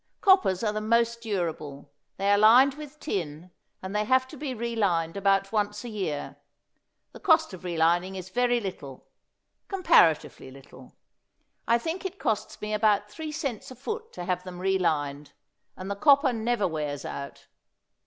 [0.19, 3.51] Coppers are the most durable; they are lined with tin,
[3.83, 6.37] and they have to be relined about once a year;
[7.11, 9.05] the cost of relining is very little
[9.67, 10.95] comparatively little;
[11.67, 15.33] I think it costs me about three cents a foot to have them relined,
[15.77, 17.45] and the copper never wears out.